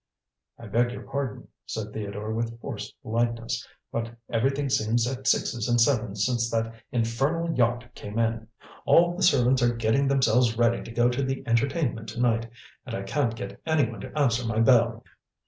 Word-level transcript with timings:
"I 0.57 0.65
beg 0.65 0.91
your 0.91 1.03
pardon," 1.03 1.47
said 1.67 1.93
Theodore 1.93 2.33
with 2.33 2.59
forced 2.59 2.99
politeness, 3.03 3.67
"but 3.91 4.09
everything 4.31 4.67
seems 4.67 5.05
at 5.05 5.27
sixes 5.27 5.69
and 5.69 5.79
sevens 5.79 6.25
since 6.25 6.49
that 6.49 6.73
infernal 6.91 7.55
yacht 7.55 7.85
came 7.93 8.17
in. 8.17 8.47
All 8.85 9.15
the 9.15 9.21
servants 9.21 9.61
are 9.61 9.75
getting 9.75 10.07
themselves 10.07 10.57
ready 10.57 10.81
to 10.83 10.91
go 10.91 11.07
to 11.07 11.21
the 11.21 11.43
entertainment 11.45 12.09
to 12.09 12.19
night, 12.19 12.49
and 12.83 12.95
I 12.95 13.03
can't 13.03 13.35
get 13.35 13.61
anyone 13.67 14.01
to 14.01 14.17
answer 14.17 14.43
my 14.43 14.59
bell." 14.59 15.03